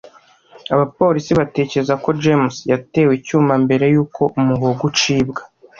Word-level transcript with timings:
Abapolisi 0.73 1.31
batekereza 1.39 1.93
ko 2.03 2.09
James 2.21 2.55
yatewe 2.71 3.11
icyuma 3.19 3.53
mbere 3.63 3.85
yuko 3.93 4.21
umuhogo 4.39 4.81
ucibwa. 4.91 5.41